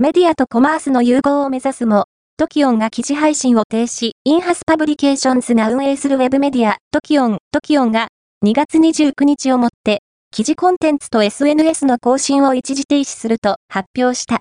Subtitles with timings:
[0.00, 2.04] メディアとコマースの融合を目指すも、
[2.36, 8.06] TOKIONが記事配信を停止、 INFASパブリケーションズが運営するウェブメディア、 TOKION、トキオンが
[8.46, 14.36] 2月29日をもって、記事コンテンツと SNS の更新を一時停止すると発表した。